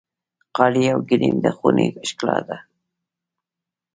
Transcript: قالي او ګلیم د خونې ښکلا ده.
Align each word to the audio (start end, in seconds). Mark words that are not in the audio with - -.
قالي 0.57 0.85
او 0.93 0.99
ګلیم 1.09 1.35
د 1.45 1.47
خونې 1.57 1.87
ښکلا 2.07 2.37
ده. 2.47 2.57